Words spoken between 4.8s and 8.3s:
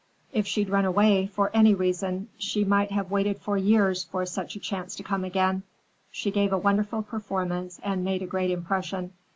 to come again. She gave a wonderful performance and made a